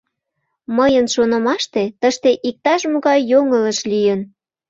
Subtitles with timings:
[0.77, 4.19] —Мыйын шонымаште, тыште иктаж-могай йоҥылыш лийын.